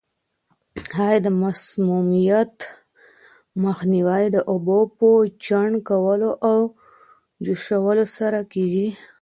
[1.05, 2.53] آیا د مسمومیت
[3.63, 5.07] مخنیوی د اوبو په
[5.45, 6.57] چاڼ کولو او
[7.45, 8.87] جوشولو سره کیږي؟